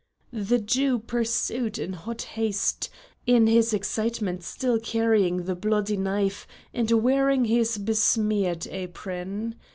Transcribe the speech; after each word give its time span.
The 0.33 0.57
Jew 0.57 0.97
pursued 0.97 1.77
in 1.77 1.93
hot 1.93 2.23
haste, 2.33 2.89
in 3.27 3.45
his 3.45 3.71
excitement 3.71 4.41
still 4.43 4.79
carrying 4.79 5.45
the 5.45 5.53
bloody 5.53 5.95
knife 5.95 6.47
and 6.73 6.89
wearing 6.91 7.45
his 7.45 7.77
besmeared 7.77 8.65
apron. 8.71 9.53